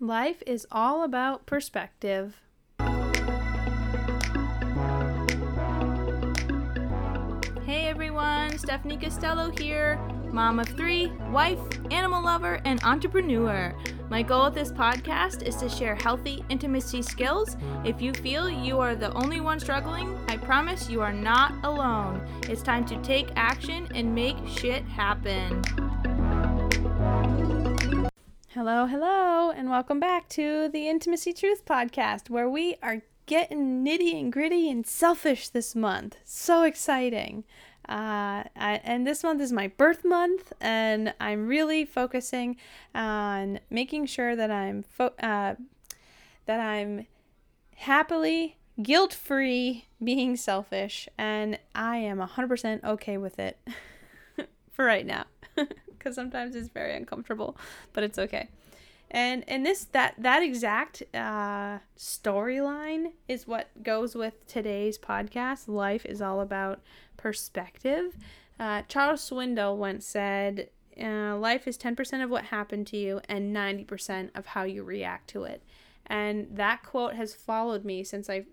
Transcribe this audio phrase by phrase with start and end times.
[0.00, 2.40] Life is all about perspective.
[7.64, 9.98] Hey everyone, Stephanie Costello here,
[10.30, 11.58] mom of three, wife,
[11.90, 13.74] animal lover, and entrepreneur.
[14.08, 17.56] My goal with this podcast is to share healthy intimacy skills.
[17.84, 22.24] If you feel you are the only one struggling, I promise you are not alone.
[22.44, 25.60] It's time to take action and make shit happen.
[28.58, 34.18] Hello, hello, and welcome back to the Intimacy Truth Podcast, where we are getting nitty
[34.18, 36.16] and gritty and selfish this month.
[36.24, 37.44] So exciting.
[37.88, 42.56] Uh, I, and this month is my birth month, and I'm really focusing
[42.96, 45.54] on making sure that I'm fo- uh,
[46.46, 47.06] that I'm
[47.76, 53.56] happily guilt free being selfish, and I am 100% okay with it
[54.72, 55.26] for right now
[55.98, 57.56] because sometimes it's very uncomfortable,
[57.92, 58.48] but it's okay.
[59.10, 65.66] And and this that that exact uh, storyline is what goes with today's podcast.
[65.66, 66.80] Life is all about
[67.16, 68.16] perspective.
[68.60, 70.68] Uh, Charles Swindoll once said,
[71.02, 74.64] uh, "Life is ten percent of what happened to you, and ninety percent of how
[74.64, 75.62] you react to it."
[76.06, 78.44] And that quote has followed me since I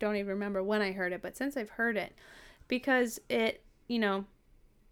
[0.00, 2.12] don't even remember when I heard it, but since I've heard it,
[2.66, 4.24] because it, you know,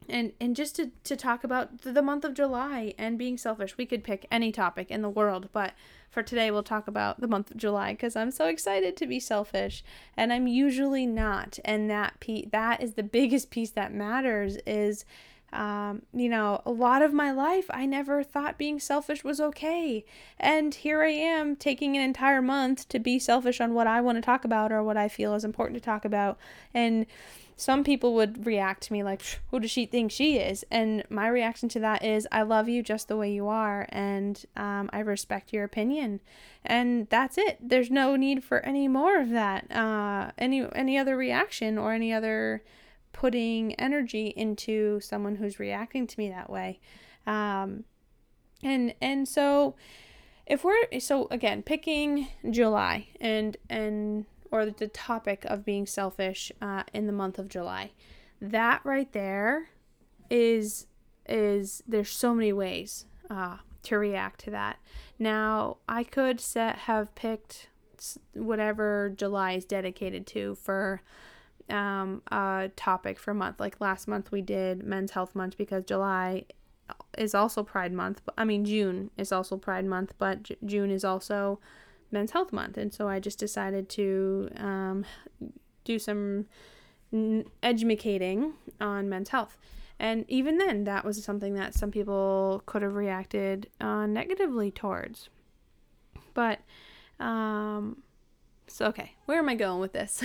[0.08, 3.86] and and just to, to talk about the month of july and being selfish we
[3.86, 5.72] could pick any topic in the world but
[6.10, 9.20] for today we'll talk about the month of july because i'm so excited to be
[9.20, 9.84] selfish
[10.16, 15.04] and i'm usually not and that piece that is the biggest piece that matters is
[15.52, 20.04] um, you know, a lot of my life, I never thought being selfish was okay.
[20.38, 24.16] And here I am taking an entire month to be selfish on what I want
[24.16, 26.38] to talk about or what I feel is important to talk about.
[26.74, 27.06] And
[27.58, 29.20] some people would react to me like,
[29.50, 30.64] who does she think she is?
[30.70, 34.42] And my reaction to that is, I love you just the way you are, and
[34.56, 36.20] um, I respect your opinion,
[36.64, 37.58] and that's it.
[37.60, 42.12] There's no need for any more of that, uh, any any other reaction or any
[42.12, 42.62] other
[43.12, 46.78] putting energy into someone who's reacting to me that way,
[47.26, 47.82] um,
[48.62, 49.74] and and so
[50.46, 56.82] if we're so again picking July and and or the topic of being selfish uh,
[56.92, 57.92] in the month of July.
[58.40, 59.70] That right there
[60.30, 60.86] is
[61.26, 64.78] is there's so many ways uh, to react to that.
[65.18, 67.68] Now I could set have picked
[68.34, 71.02] whatever July is dedicated to for
[71.68, 73.60] um, a topic for month.
[73.60, 76.44] Like last month we did Men's Health Month because July
[77.16, 78.22] is also Pride Month.
[78.38, 81.60] I mean June is also Pride Month, but J- June is also
[82.10, 85.04] Men's Health Month, and so I just decided to um,
[85.84, 86.46] do some
[87.62, 89.56] educating on men's health.
[89.98, 95.28] And even then, that was something that some people could have reacted uh, negatively towards.
[96.34, 96.60] But,
[97.18, 98.02] um,
[98.68, 100.22] so okay, where am I going with this?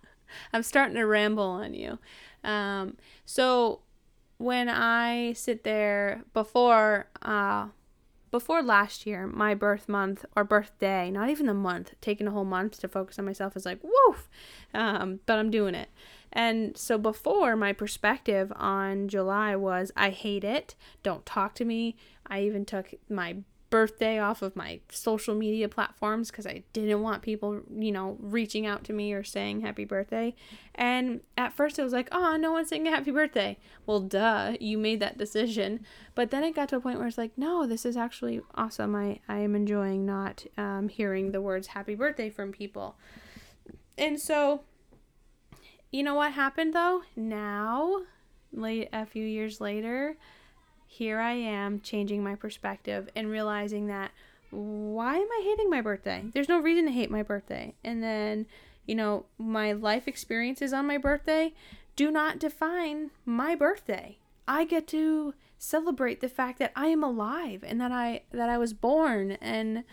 [0.52, 1.98] I'm starting to ramble on you.
[2.44, 2.96] Um,
[3.26, 3.80] so
[4.38, 7.66] when I sit there before uh,
[8.30, 12.44] before last year, my birth month or birthday, not even the month, taking a whole
[12.44, 14.28] month to focus on myself is like, woof.
[14.72, 15.88] Um, but I'm doing it.
[16.32, 20.74] And so before, my perspective on July was I hate it.
[21.02, 21.96] Don't talk to me.
[22.26, 23.38] I even took my
[23.70, 28.66] birthday off of my social media platforms because I didn't want people, you know, reaching
[28.66, 30.34] out to me or saying happy birthday.
[30.74, 33.58] And at first it was like, oh, no one's saying happy birthday.
[33.86, 35.80] Well, duh, you made that decision.
[36.16, 38.94] But then it got to a point where it's like, no, this is actually awesome.
[38.96, 42.96] I, I am enjoying not um, hearing the words happy birthday from people.
[43.96, 44.62] And so,
[45.92, 47.02] you know what happened though?
[47.14, 48.02] Now,
[48.52, 50.16] late a few years later,
[50.90, 54.10] here I am changing my perspective and realizing that
[54.50, 56.24] why am I hating my birthday?
[56.34, 57.74] There's no reason to hate my birthday.
[57.84, 58.46] And then,
[58.86, 61.54] you know, my life experiences on my birthday
[61.94, 64.18] do not define my birthday.
[64.48, 68.58] I get to celebrate the fact that I am alive and that I that I
[68.58, 69.84] was born and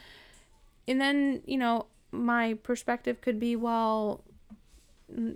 [0.88, 4.23] and then, you know, my perspective could be well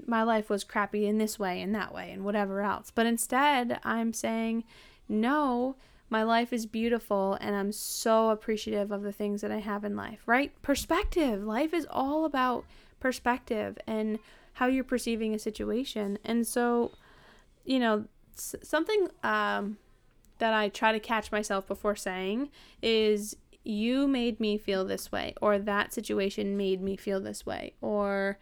[0.07, 2.91] my life was crappy in this way and that way and whatever else.
[2.93, 4.63] But instead, I'm saying
[5.11, 5.75] no,
[6.09, 9.95] my life is beautiful and I'm so appreciative of the things that I have in
[9.95, 10.51] life, right?
[10.61, 11.43] Perspective.
[11.43, 12.65] Life is all about
[12.99, 14.19] perspective and
[14.53, 16.17] how you're perceiving a situation.
[16.25, 16.91] And so,
[17.65, 18.05] you know,
[18.35, 19.77] something um,
[20.39, 22.49] that I try to catch myself before saying
[22.81, 27.73] is, you made me feel this way, or that situation made me feel this way,
[27.79, 28.39] or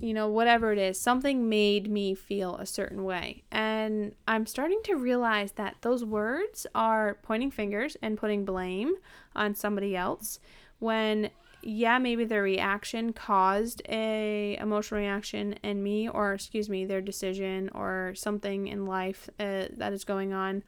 [0.00, 3.42] you know, whatever it is, something made me feel a certain way.
[3.50, 8.94] And I'm starting to realize that those words are pointing fingers and putting blame
[9.34, 10.38] on somebody else
[10.78, 11.30] when
[11.66, 17.70] yeah, maybe their reaction caused a emotional reaction in me or excuse me, their decision
[17.74, 20.62] or something in life uh, that is going on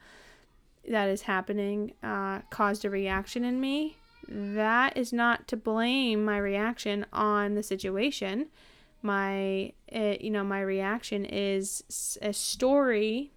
[0.87, 3.97] that is happening uh, caused a reaction in me.
[4.27, 8.47] That is not to blame my reaction on the situation
[9.01, 13.31] my uh, you know my reaction is a story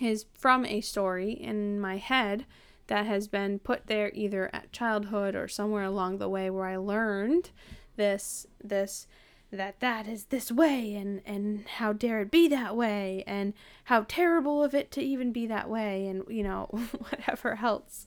[0.00, 2.46] is from a story in my head
[2.86, 6.76] that has been put there either at childhood or somewhere along the way where I
[6.76, 7.50] learned
[7.96, 9.06] this this
[9.52, 13.52] that that is this way and and how dare it be that way and
[13.84, 16.64] how terrible of it to even be that way and you know
[17.10, 18.06] whatever else.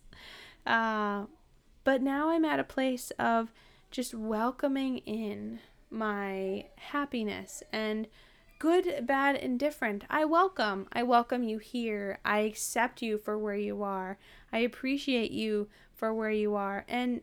[0.65, 1.25] Uh,
[1.83, 3.51] but now i'm at a place of
[3.91, 5.59] just welcoming in
[5.93, 8.07] my happiness and
[8.59, 10.05] good, bad, and different.
[10.09, 10.87] I welcome.
[10.93, 12.19] I welcome you here.
[12.23, 14.17] I accept you for where you are.
[14.51, 16.85] I appreciate you for where you are.
[16.87, 17.21] And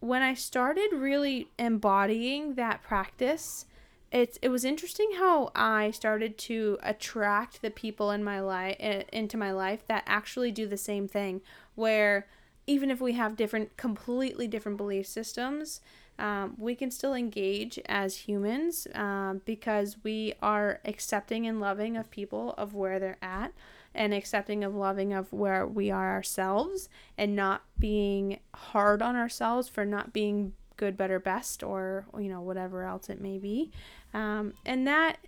[0.00, 3.66] when I started really embodying that practice,
[4.12, 9.02] it's it was interesting how I started to attract the people in my life eh,
[9.12, 11.42] into my life that actually do the same thing
[11.74, 12.26] where
[12.66, 15.80] even if we have different completely different belief systems
[16.20, 22.10] um, we can still engage as humans um, because we are accepting and loving of
[22.10, 23.52] people of where they're at
[23.94, 26.88] and accepting of loving of where we are ourselves
[27.18, 32.40] and not being hard on ourselves for not being good better best or you know
[32.40, 33.70] whatever else it may be.
[34.14, 35.18] Um, and that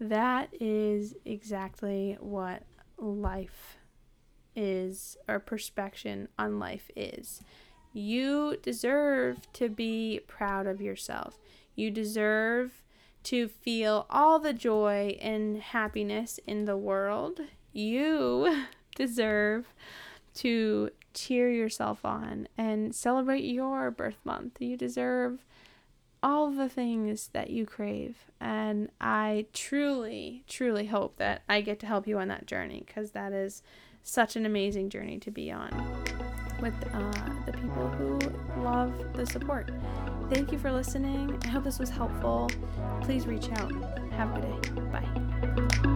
[0.00, 2.62] that is exactly what
[2.98, 3.76] life
[4.56, 7.42] is or perspective on life is
[7.92, 11.38] you deserve to be proud of yourself.
[11.74, 12.82] You deserve
[13.24, 17.40] to feel all the joy and happiness in the world.
[17.72, 18.64] You
[18.94, 19.66] deserve
[20.34, 24.60] to cheer yourself on and celebrate your birth month.
[24.60, 25.44] You deserve
[26.22, 28.16] all the things that you crave.
[28.40, 33.12] And I truly, truly hope that I get to help you on that journey because
[33.12, 33.62] that is
[34.02, 35.70] such an amazing journey to be on
[36.60, 37.12] with uh,
[37.46, 38.18] the people who
[38.62, 39.70] love the support.
[40.30, 41.40] Thank you for listening.
[41.44, 42.50] I hope this was helpful.
[43.02, 43.72] Please reach out.
[44.12, 44.80] Have a good day.
[44.92, 45.86] Bye.